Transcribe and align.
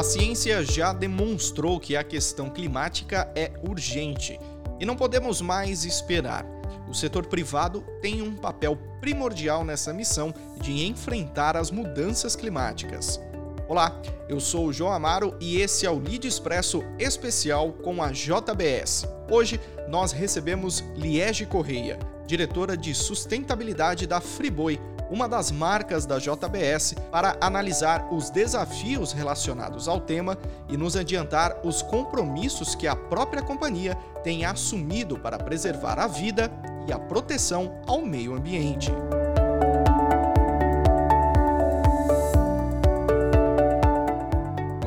A 0.00 0.02
ciência 0.02 0.64
já 0.64 0.94
demonstrou 0.94 1.78
que 1.78 1.94
a 1.94 2.02
questão 2.02 2.48
climática 2.48 3.30
é 3.36 3.52
urgente 3.62 4.40
e 4.80 4.86
não 4.86 4.96
podemos 4.96 5.42
mais 5.42 5.84
esperar. 5.84 6.46
O 6.88 6.94
setor 6.94 7.26
privado 7.26 7.84
tem 8.00 8.22
um 8.22 8.34
papel 8.34 8.78
primordial 8.98 9.62
nessa 9.62 9.92
missão 9.92 10.32
de 10.62 10.86
enfrentar 10.86 11.54
as 11.54 11.70
mudanças 11.70 12.34
climáticas. 12.34 13.20
Olá, 13.68 14.00
eu 14.26 14.40
sou 14.40 14.68
o 14.68 14.72
João 14.72 14.90
Amaro 14.90 15.36
e 15.38 15.60
esse 15.60 15.84
é 15.84 15.90
o 15.90 15.98
Lead 15.98 16.26
Expresso 16.26 16.82
especial 16.98 17.70
com 17.70 18.02
a 18.02 18.10
JBS. 18.10 19.06
Hoje 19.30 19.60
nós 19.86 20.12
recebemos 20.12 20.82
Liege 20.96 21.44
Correia, 21.44 21.98
diretora 22.26 22.74
de 22.74 22.94
sustentabilidade 22.94 24.06
da 24.06 24.18
Friboi, 24.18 24.80
uma 25.10 25.28
das 25.28 25.50
marcas 25.50 26.06
da 26.06 26.18
JBS, 26.18 26.94
para 27.10 27.36
analisar 27.40 28.08
os 28.12 28.30
desafios 28.30 29.12
relacionados 29.12 29.88
ao 29.88 30.00
tema 30.00 30.38
e 30.68 30.76
nos 30.76 30.96
adiantar 30.96 31.58
os 31.64 31.82
compromissos 31.82 32.74
que 32.74 32.86
a 32.86 32.94
própria 32.94 33.42
companhia 33.42 33.96
tem 34.22 34.44
assumido 34.44 35.18
para 35.18 35.38
preservar 35.38 35.98
a 35.98 36.06
vida 36.06 36.50
e 36.86 36.92
a 36.92 36.98
proteção 36.98 37.80
ao 37.86 38.00
meio 38.00 38.34
ambiente. 38.34 38.92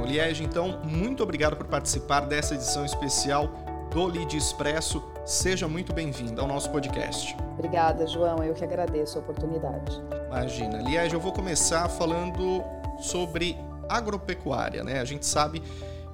Liege, 0.05 0.43
então, 0.43 0.79
muito 0.83 1.23
obrigado 1.23 1.55
por 1.55 1.65
participar 1.65 2.21
dessa 2.21 2.53
edição 2.53 2.85
especial 2.85 3.49
do 3.93 4.07
Lead 4.07 4.35
Expresso. 4.35 5.03
Seja 5.23 5.67
muito 5.67 5.93
bem-vindo 5.93 6.41
ao 6.41 6.47
nosso 6.47 6.67
podcast. 6.71 7.37
Obrigada, 7.53 8.07
João. 8.07 8.43
Eu 8.43 8.55
que 8.55 8.63
agradeço 8.63 9.19
a 9.19 9.21
oportunidade. 9.21 10.01
Imagina. 10.27 10.81
Liege, 10.81 11.13
eu 11.13 11.19
vou 11.19 11.31
começar 11.31 11.87
falando 11.89 12.63
sobre 12.99 13.55
agropecuária, 13.87 14.83
né? 14.83 14.99
A 14.99 15.05
gente 15.05 15.27
sabe 15.27 15.61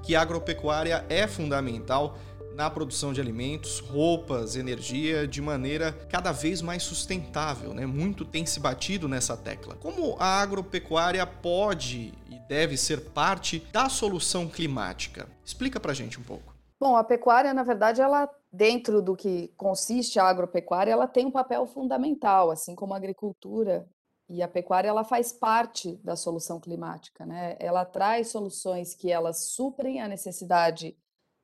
que 0.04 0.14
a 0.14 0.22
agropecuária 0.22 1.06
é 1.08 1.26
fundamental 1.26 2.18
na 2.54 2.70
produção 2.70 3.14
de 3.14 3.22
alimentos, 3.22 3.80
roupas, 3.80 4.58
energia 4.58 5.26
de 5.26 5.42
maneira 5.42 5.94
cada 6.10 6.34
vez 6.34 6.62
mais 6.62 6.84
sustentável, 6.84 7.74
né? 7.74 7.86
Muito 7.86 8.26
tem 8.26 8.46
se 8.46 8.60
batido 8.60 9.08
nessa 9.08 9.38
tecla. 9.38 9.76
Como 9.76 10.18
a 10.20 10.42
agropecuária 10.42 11.26
pode 11.26 12.14
e 12.30 12.38
deve 12.50 12.76
ser 12.76 13.00
parte 13.12 13.66
da 13.72 13.88
solução 13.88 14.50
climática? 14.50 15.30
Explica 15.46 15.80
pra 15.80 15.94
gente 15.94 16.20
um 16.20 16.24
pouco. 16.24 16.59
Bom, 16.80 16.96
a 16.96 17.04
pecuária, 17.04 17.54
na 17.54 17.64
verdade, 17.64 18.02
ela 18.02 18.30
dentro 18.52 19.02
do 19.02 19.16
que 19.16 19.50
consiste 19.58 20.18
a 20.18 20.24
agropecuária, 20.24 20.92
ela 20.92 21.08
tem 21.08 21.26
um 21.26 21.32
papel 21.32 21.68
fundamental, 21.68 22.50
assim 22.50 22.74
como 22.74 22.94
a 22.94 22.98
agricultura 22.98 23.88
e 24.30 24.42
a 24.42 24.48
pecuária 24.48 24.88
ela 24.88 25.04
faz 25.04 25.34
parte 25.34 25.98
da 25.98 26.16
solução 26.16 26.60
climática, 26.60 27.26
né? 27.26 27.58
Ela 27.60 27.84
traz 27.84 28.30
soluções 28.30 28.94
que 28.94 29.12
elas 29.12 29.52
suprem 29.52 30.02
a 30.02 30.08
necessidade 30.08 30.96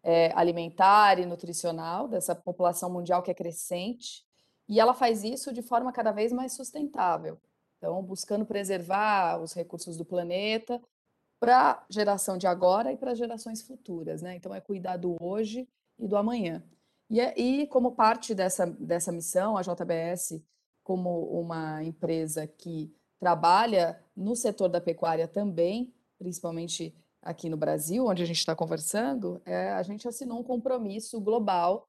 é, 0.04 0.32
alimentar 0.36 1.20
e 1.20 1.26
nutricional 1.26 2.08
dessa 2.08 2.36
população 2.36 2.90
mundial 2.90 3.24
que 3.24 3.32
é 3.32 3.34
crescente, 3.34 4.24
e 4.70 4.80
ela 4.80 4.94
faz 4.94 5.24
isso 5.24 5.52
de 5.52 5.62
forma 5.62 5.92
cada 5.92 6.12
vez 6.12 6.32
mais 6.32 6.54
sustentável. 6.54 7.40
Então, 7.78 8.02
buscando 8.04 8.46
preservar 8.46 9.42
os 9.42 9.54
recursos 9.54 9.98
do 9.98 10.06
planeta 10.06 10.82
para 11.46 11.86
geração 11.90 12.38
de 12.38 12.48
agora 12.48 12.92
e 12.92 12.98
para 12.98 13.14
gerações 13.14 13.62
futuras, 13.62 14.22
né? 14.22 14.36
Então, 14.36 14.54
é 14.54 14.60
cuidar 14.60 14.98
do 14.98 15.16
hoje 15.22 15.68
e 16.00 16.08
do 16.08 16.18
amanhã. 16.18 16.64
E, 17.10 17.22
é, 17.22 17.40
e 17.40 17.68
como 17.68 17.92
parte 17.92 18.34
dessa, 18.34 18.66
dessa 18.66 19.12
missão, 19.12 19.56
a 19.58 19.62
JBS 19.62 20.42
como 20.84 21.24
uma 21.40 21.84
empresa 21.84 22.46
que 22.46 22.94
trabalha 23.20 24.00
no 24.16 24.36
setor 24.36 24.70
da 24.70 24.80
pecuária 24.80 25.28
também, 25.28 25.92
principalmente 26.18 26.96
aqui 27.22 27.50
no 27.50 27.58
Brasil, 27.58 28.06
onde 28.06 28.22
a 28.22 28.26
gente 28.26 28.38
está 28.38 28.56
conversando, 28.56 29.42
é, 29.46 29.72
a 29.72 29.82
gente 29.82 30.08
assinou 30.08 30.40
um 30.40 30.44
compromisso 30.44 31.20
global 31.20 31.88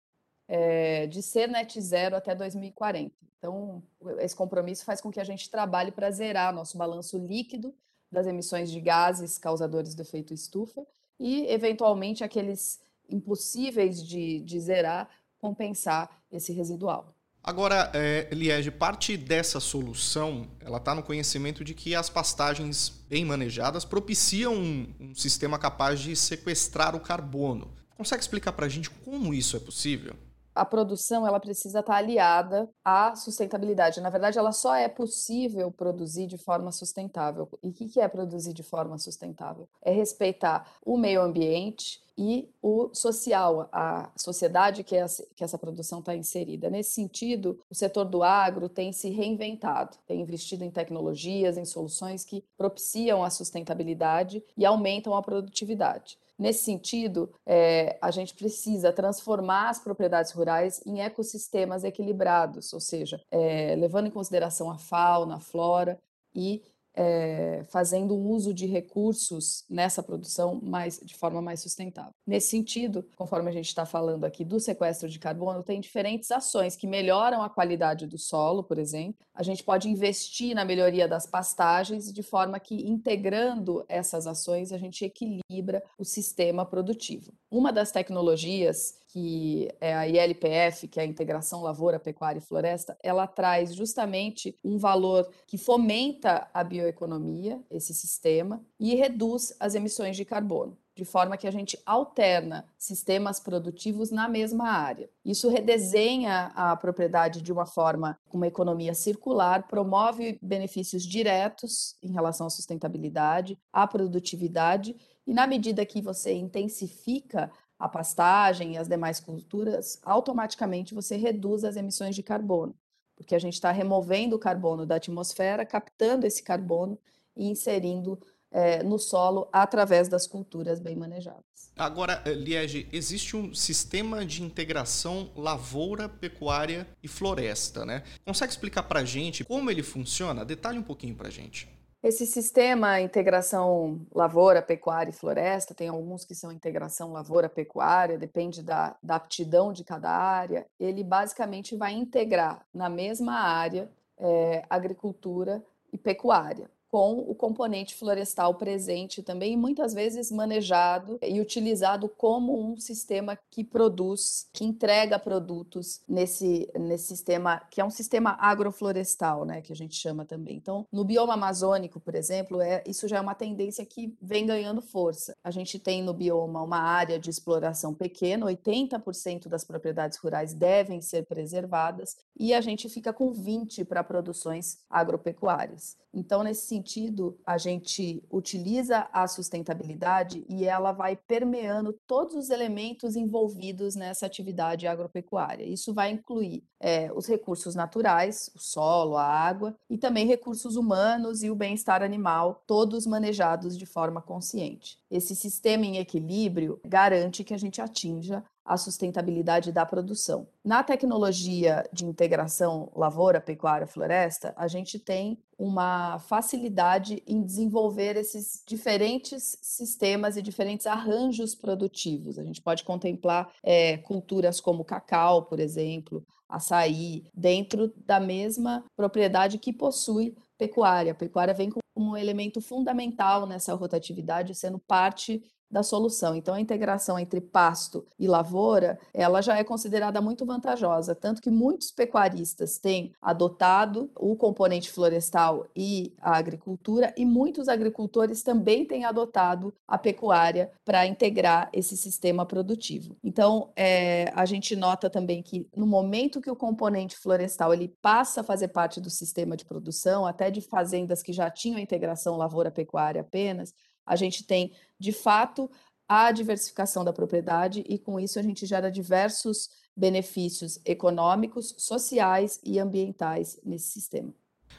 é, 0.48 1.06
de 1.06 1.22
ser 1.22 1.46
net 1.48 1.78
zero 1.80 2.16
até 2.16 2.34
2040. 2.34 3.14
Então, 3.38 3.82
esse 4.18 4.34
compromisso 4.34 4.84
faz 4.84 5.00
com 5.00 5.10
que 5.10 5.20
a 5.20 5.24
gente 5.24 5.50
trabalhe 5.50 5.92
para 5.92 6.10
zerar 6.10 6.54
nosso 6.54 6.78
balanço 6.78 7.18
líquido 7.18 7.74
das 8.10 8.26
emissões 8.26 8.70
de 8.70 8.80
gases 8.80 9.38
causadores 9.38 9.94
do 9.94 10.02
efeito 10.02 10.32
estufa 10.32 10.86
e, 11.18 11.46
eventualmente, 11.46 12.24
aqueles 12.24 12.80
impossíveis 13.08 14.04
de, 14.04 14.40
de 14.40 14.60
zerar, 14.60 15.08
compensar 15.38 16.10
esse 16.30 16.52
residual. 16.52 17.14
Agora, 17.42 17.92
é, 17.94 18.28
Liege, 18.32 18.72
parte 18.72 19.16
dessa 19.16 19.60
solução, 19.60 20.48
ela 20.60 20.78
está 20.78 20.94
no 20.96 21.02
conhecimento 21.02 21.62
de 21.62 21.74
que 21.74 21.94
as 21.94 22.10
pastagens 22.10 22.88
bem 23.08 23.24
manejadas 23.24 23.84
propiciam 23.84 24.52
um, 24.52 24.92
um 24.98 25.14
sistema 25.14 25.56
capaz 25.56 26.00
de 26.00 26.16
sequestrar 26.16 26.96
o 26.96 27.00
carbono. 27.00 27.72
Consegue 27.96 28.20
explicar 28.20 28.52
para 28.52 28.66
a 28.66 28.68
gente 28.68 28.90
como 28.90 29.32
isso 29.32 29.56
é 29.56 29.60
possível? 29.60 30.16
A 30.56 30.64
produção 30.64 31.26
ela 31.26 31.38
precisa 31.38 31.80
estar 31.80 31.96
aliada 31.96 32.68
à 32.84 33.14
sustentabilidade. 33.14 34.00
Na 34.00 34.10
verdade, 34.10 34.38
ela 34.38 34.52
só 34.52 34.74
é 34.74 34.88
possível 34.88 35.70
produzir 35.70 36.26
de 36.26 36.38
forma 36.38 36.72
sustentável. 36.72 37.48
E 37.62 37.68
o 37.68 37.72
que 37.72 38.00
é 38.00 38.08
produzir 38.08 38.54
de 38.54 38.62
forma 38.62 38.98
sustentável? 38.98 39.68
É 39.82 39.92
respeitar 39.92 40.66
o 40.84 40.96
meio 40.96 41.20
ambiente 41.22 42.00
e 42.18 42.48
o 42.62 42.88
social, 42.94 43.68
a 43.70 44.10
sociedade 44.16 44.82
que 44.82 44.96
essa, 44.96 45.26
que 45.36 45.44
essa 45.44 45.58
produção 45.58 45.98
está 45.98 46.16
inserida. 46.16 46.70
Nesse 46.70 46.92
sentido, 46.92 47.60
o 47.70 47.74
setor 47.74 48.06
do 48.06 48.22
agro 48.22 48.68
tem 48.68 48.90
se 48.90 49.10
reinventado, 49.10 49.98
tem 50.06 50.22
investido 50.22 50.64
em 50.64 50.70
tecnologias, 50.70 51.58
em 51.58 51.66
soluções 51.66 52.24
que 52.24 52.42
propiciam 52.56 53.22
a 53.22 53.28
sustentabilidade 53.28 54.42
e 54.56 54.64
aumentam 54.64 55.14
a 55.14 55.22
produtividade. 55.22 56.18
Nesse 56.38 56.64
sentido, 56.64 57.32
é, 57.46 57.98
a 58.02 58.10
gente 58.10 58.34
precisa 58.34 58.92
transformar 58.92 59.70
as 59.70 59.78
propriedades 59.78 60.32
rurais 60.32 60.82
em 60.84 61.00
ecossistemas 61.00 61.82
equilibrados, 61.82 62.72
ou 62.74 62.80
seja, 62.80 63.20
é, 63.30 63.74
levando 63.74 64.06
em 64.06 64.10
consideração 64.10 64.70
a 64.70 64.76
fauna, 64.76 65.36
a 65.36 65.40
flora 65.40 65.98
e 66.34 66.62
é, 66.96 67.62
fazendo 67.68 68.16
um 68.16 68.30
uso 68.30 68.54
de 68.54 68.64
recursos 68.64 69.64
nessa 69.68 70.02
produção 70.02 70.58
mais, 70.62 70.98
de 71.04 71.14
forma 71.14 71.42
mais 71.42 71.60
sustentável. 71.60 72.14
Nesse 72.26 72.48
sentido, 72.48 73.06
conforme 73.14 73.50
a 73.50 73.52
gente 73.52 73.68
está 73.68 73.84
falando 73.84 74.24
aqui 74.24 74.44
do 74.44 74.58
sequestro 74.58 75.08
de 75.08 75.18
carbono, 75.18 75.62
tem 75.62 75.80
diferentes 75.80 76.30
ações 76.30 76.74
que 76.74 76.86
melhoram 76.86 77.42
a 77.42 77.50
qualidade 77.50 78.06
do 78.06 78.16
solo, 78.16 78.64
por 78.64 78.78
exemplo. 78.78 79.26
A 79.34 79.42
gente 79.42 79.62
pode 79.62 79.88
investir 79.88 80.54
na 80.54 80.64
melhoria 80.64 81.06
das 81.06 81.26
pastagens 81.26 82.10
de 82.10 82.22
forma 82.22 82.58
que, 82.58 82.88
integrando 82.88 83.84
essas 83.88 84.26
ações, 84.26 84.72
a 84.72 84.78
gente 84.78 85.04
equilibra 85.04 85.82
o 85.98 86.04
sistema 86.04 86.64
produtivo. 86.64 87.32
Uma 87.56 87.72
das 87.72 87.90
tecnologias 87.90 88.98
que 89.08 89.70
é 89.80 89.94
a 89.94 90.06
ILPF, 90.06 90.86
que 90.88 91.00
é 91.00 91.04
a 91.04 91.06
Integração 91.06 91.62
Lavoura, 91.62 91.98
Pecuária 91.98 92.38
e 92.38 92.42
Floresta, 92.42 92.98
ela 93.02 93.26
traz 93.26 93.74
justamente 93.74 94.54
um 94.62 94.76
valor 94.76 95.26
que 95.46 95.56
fomenta 95.56 96.46
a 96.52 96.62
bioeconomia, 96.62 97.58
esse 97.70 97.94
sistema, 97.94 98.62
e 98.78 98.94
reduz 98.94 99.56
as 99.58 99.74
emissões 99.74 100.18
de 100.18 100.24
carbono 100.26 100.76
de 100.96 101.04
forma 101.04 101.36
que 101.36 101.46
a 101.46 101.50
gente 101.50 101.78
alterna 101.84 102.64
sistemas 102.78 103.38
produtivos 103.38 104.10
na 104.10 104.26
mesma 104.26 104.70
área. 104.70 105.10
Isso 105.22 105.50
redesenha 105.50 106.50
a 106.54 106.74
propriedade 106.74 107.42
de 107.42 107.52
uma 107.52 107.66
forma 107.66 108.18
com 108.30 108.38
uma 108.38 108.46
economia 108.46 108.94
circular, 108.94 109.68
promove 109.68 110.38
benefícios 110.40 111.04
diretos 111.04 111.96
em 112.02 112.12
relação 112.12 112.46
à 112.46 112.50
sustentabilidade, 112.50 113.58
à 113.70 113.86
produtividade, 113.86 114.96
e 115.26 115.34
na 115.34 115.46
medida 115.46 115.84
que 115.84 116.00
você 116.00 116.32
intensifica 116.34 117.50
a 117.78 117.88
pastagem 117.88 118.74
e 118.74 118.78
as 118.78 118.88
demais 118.88 119.20
culturas, 119.20 119.98
automaticamente 120.02 120.94
você 120.94 121.16
reduz 121.16 121.64
as 121.64 121.76
emissões 121.76 122.14
de 122.14 122.22
carbono, 122.22 122.74
porque 123.14 123.34
a 123.34 123.38
gente 123.38 123.54
está 123.54 123.70
removendo 123.70 124.36
o 124.36 124.38
carbono 124.38 124.86
da 124.86 124.96
atmosfera, 124.96 125.66
captando 125.66 126.26
esse 126.26 126.42
carbono 126.42 126.98
e 127.36 127.48
inserindo 127.48 128.18
é, 128.50 128.82
no 128.82 128.98
solo 128.98 129.48
através 129.52 130.08
das 130.08 130.26
culturas 130.26 130.80
bem 130.80 130.96
manejadas. 130.96 131.44
Agora, 131.76 132.22
eh, 132.24 132.32
Liege, 132.32 132.88
existe 132.90 133.36
um 133.36 133.52
sistema 133.52 134.24
de 134.24 134.42
integração 134.42 135.30
lavoura, 135.36 136.08
pecuária 136.08 136.88
e 137.02 137.08
floresta, 137.08 137.84
né? 137.84 138.02
Consegue 138.24 138.52
explicar 138.52 138.84
para 138.84 139.04
gente 139.04 139.44
como 139.44 139.70
ele 139.70 139.82
funciona? 139.82 140.42
Detalhe 140.42 140.78
um 140.78 140.82
pouquinho 140.82 141.14
para 141.14 141.28
gente. 141.28 141.68
Esse 142.02 142.26
sistema 142.26 143.00
integração 143.00 144.06
lavoura, 144.14 144.62
pecuária 144.62 145.10
e 145.10 145.14
floresta, 145.14 145.74
tem 145.74 145.88
alguns 145.88 146.24
que 146.24 146.34
são 146.34 146.52
integração 146.52 147.12
lavoura, 147.12 147.48
pecuária, 147.48 148.18
depende 148.18 148.62
da, 148.62 148.96
da 149.02 149.16
aptidão 149.16 149.72
de 149.72 149.82
cada 149.82 150.10
área. 150.10 150.66
Ele 150.78 151.02
basicamente 151.02 151.74
vai 151.74 151.94
integrar 151.94 152.64
na 152.72 152.88
mesma 152.88 153.34
área 153.34 153.90
é, 154.18 154.64
agricultura 154.68 155.64
e 155.92 155.98
pecuária. 155.98 156.70
Com 156.96 157.18
o 157.18 157.34
componente 157.34 157.94
florestal 157.94 158.54
presente 158.54 159.22
também, 159.22 159.54
muitas 159.54 159.92
vezes 159.92 160.32
manejado 160.32 161.18
e 161.22 161.42
utilizado 161.42 162.08
como 162.08 162.58
um 162.58 162.78
sistema 162.78 163.38
que 163.50 163.62
produz, 163.62 164.48
que 164.50 164.64
entrega 164.64 165.18
produtos 165.18 166.00
nesse, 166.08 166.66
nesse 166.74 167.08
sistema, 167.08 167.60
que 167.70 167.82
é 167.82 167.84
um 167.84 167.90
sistema 167.90 168.34
agroflorestal, 168.40 169.44
né, 169.44 169.60
que 169.60 169.74
a 169.74 169.76
gente 169.76 169.94
chama 169.94 170.24
também. 170.24 170.56
Então, 170.56 170.86
no 170.90 171.04
bioma 171.04 171.34
amazônico, 171.34 172.00
por 172.00 172.14
exemplo, 172.14 172.62
é, 172.62 172.82
isso 172.86 173.06
já 173.06 173.18
é 173.18 173.20
uma 173.20 173.34
tendência 173.34 173.84
que 173.84 174.16
vem 174.18 174.46
ganhando 174.46 174.80
força. 174.80 175.36
A 175.44 175.50
gente 175.50 175.78
tem 175.78 176.02
no 176.02 176.14
bioma 176.14 176.62
uma 176.62 176.80
área 176.80 177.18
de 177.18 177.28
exploração 177.28 177.92
pequena, 177.92 178.46
80% 178.46 179.48
das 179.48 179.64
propriedades 179.64 180.16
rurais 180.16 180.54
devem 180.54 181.02
ser 181.02 181.26
preservadas, 181.26 182.16
e 182.34 182.54
a 182.54 182.62
gente 182.62 182.88
fica 182.88 183.12
com 183.12 183.34
20 183.34 183.84
para 183.84 184.02
produções 184.02 184.78
agropecuárias. 184.88 185.94
Então, 186.16 186.42
nesse 186.42 186.66
sentido, 186.86 187.36
a 187.44 187.58
gente 187.58 188.22
utiliza 188.30 189.08
a 189.12 189.26
sustentabilidade 189.26 190.46
e 190.48 190.64
ela 190.64 190.92
vai 190.92 191.16
permeando 191.16 191.92
todos 192.06 192.34
os 192.36 192.50
elementos 192.50 193.16
envolvidos 193.16 193.96
nessa 193.96 194.24
atividade 194.24 194.86
agropecuária. 194.86 195.64
Isso 195.64 195.92
vai 195.92 196.12
incluir 196.12 196.62
é, 196.78 197.10
os 197.12 197.26
recursos 197.26 197.74
naturais, 197.74 198.50
o 198.54 198.58
solo, 198.58 199.16
a 199.16 199.24
água, 199.24 199.76
e 199.90 199.98
também 199.98 200.26
recursos 200.26 200.76
humanos 200.76 201.42
e 201.42 201.50
o 201.50 201.56
bem-estar 201.56 202.02
animal, 202.02 202.62
todos 202.66 203.06
manejados 203.06 203.76
de 203.76 203.86
forma 203.86 204.22
consciente. 204.22 204.98
Esse 205.10 205.34
sistema 205.34 205.84
em 205.84 205.98
equilíbrio 205.98 206.80
garante 206.84 207.42
que 207.42 207.54
a 207.54 207.58
gente 207.58 207.80
atinja 207.80 208.44
a 208.66 208.76
sustentabilidade 208.76 209.70
da 209.70 209.86
produção. 209.86 210.48
Na 210.64 210.82
tecnologia 210.82 211.88
de 211.92 212.04
integração 212.04 212.90
lavoura, 212.94 213.40
pecuária, 213.40 213.86
floresta, 213.86 214.52
a 214.56 214.66
gente 214.66 214.98
tem 214.98 215.38
uma 215.56 216.18
facilidade 216.18 217.22
em 217.26 217.42
desenvolver 217.42 218.16
esses 218.16 218.62
diferentes 218.66 219.56
sistemas 219.62 220.36
e 220.36 220.42
diferentes 220.42 220.86
arranjos 220.86 221.54
produtivos. 221.54 222.38
A 222.38 222.44
gente 222.44 222.60
pode 222.60 222.84
contemplar 222.84 223.50
é, 223.62 223.96
culturas 223.98 224.60
como 224.60 224.84
cacau, 224.84 225.44
por 225.44 225.60
exemplo, 225.60 226.26
açaí, 226.48 227.24
dentro 227.32 227.92
da 228.04 228.20
mesma 228.20 228.84
propriedade 228.96 229.58
que 229.58 229.72
possui 229.72 230.36
pecuária. 230.58 231.12
A 231.12 231.14
pecuária 231.14 231.54
vem 231.54 231.70
como 231.70 232.10
um 232.10 232.16
elemento 232.16 232.60
fundamental 232.60 233.46
nessa 233.46 233.74
rotatividade, 233.74 234.54
sendo 234.54 234.78
parte 234.78 235.42
da 235.70 235.82
solução. 235.82 236.34
Então, 236.34 236.54
a 236.54 236.60
integração 236.60 237.18
entre 237.18 237.40
pasto 237.40 238.06
e 238.18 238.26
lavoura, 238.26 238.98
ela 239.12 239.40
já 239.40 239.56
é 239.56 239.64
considerada 239.64 240.20
muito 240.20 240.46
vantajosa, 240.46 241.14
tanto 241.14 241.42
que 241.42 241.50
muitos 241.50 241.90
pecuaristas 241.90 242.78
têm 242.78 243.12
adotado 243.20 244.10
o 244.16 244.36
componente 244.36 244.90
florestal 244.90 245.66
e 245.74 246.14
a 246.20 246.36
agricultura, 246.36 247.12
e 247.16 247.24
muitos 247.24 247.68
agricultores 247.68 248.42
também 248.42 248.84
têm 248.84 249.04
adotado 249.04 249.74
a 249.86 249.98
pecuária 249.98 250.70
para 250.84 251.06
integrar 251.06 251.68
esse 251.72 251.96
sistema 251.96 252.46
produtivo. 252.46 253.16
Então, 253.22 253.70
é, 253.74 254.30
a 254.34 254.44
gente 254.46 254.76
nota 254.76 255.10
também 255.10 255.42
que 255.42 255.68
no 255.76 255.86
momento 255.86 256.40
que 256.40 256.50
o 256.50 256.56
componente 256.56 257.16
florestal 257.16 257.74
ele 257.74 257.88
passa 258.00 258.40
a 258.40 258.44
fazer 258.44 258.68
parte 258.68 259.00
do 259.00 259.10
sistema 259.10 259.56
de 259.56 259.64
produção, 259.64 260.26
até 260.26 260.50
de 260.50 260.60
fazendas 260.60 261.22
que 261.22 261.32
já 261.32 261.50
tinham 261.50 261.78
integração 261.78 262.36
lavoura-pecuária 262.36 263.20
apenas, 263.20 263.74
a 264.06 264.16
gente 264.16 264.44
tem, 264.44 264.72
de 264.98 265.12
fato, 265.12 265.70
a 266.08 266.30
diversificação 266.30 267.04
da 267.04 267.12
propriedade 267.12 267.84
e, 267.88 267.98
com 267.98 268.20
isso, 268.20 268.38
a 268.38 268.42
gente 268.42 268.64
gera 268.64 268.90
diversos 268.90 269.68
benefícios 269.96 270.78
econômicos, 270.84 271.74
sociais 271.78 272.60
e 272.62 272.78
ambientais 272.78 273.58
nesse 273.64 273.88
sistema. 273.88 274.32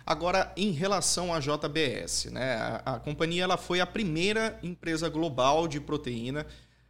Agora, 0.05 0.53
em 0.55 0.71
relação 0.71 1.33
à 1.33 1.39
JBS, 1.39 2.25
né? 2.31 2.55
A, 2.55 2.95
a, 2.95 2.99
companhia 2.99 3.43
ela 3.43 3.57
foi 3.57 3.81
a 3.81 3.85
primeira 3.85 4.57
empresa 4.63 5.09
global 5.09 5.67
de 5.67 5.81
proteína 5.81 6.45